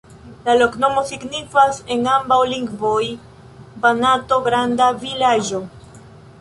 La 0.45 0.53
loknomo 0.59 1.03
signifas 1.09 1.81
en 1.97 2.09
ambaŭ 2.15 2.39
lingvoj: 2.55 3.03
Banato-granda-vilaĝo. 3.87 5.65